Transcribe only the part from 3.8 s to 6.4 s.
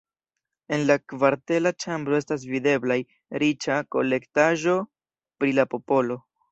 kolektaĵo pri la popolo.